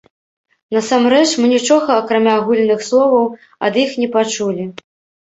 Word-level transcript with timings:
Насамрэч, 0.77 1.27
мы 1.41 1.51
нічога, 1.53 1.89
акрамя 2.05 2.33
агульных 2.39 2.85
словаў, 2.91 3.25
ад 3.71 3.81
іх 3.87 3.97
не 4.05 4.13
пачулі. 4.21 4.63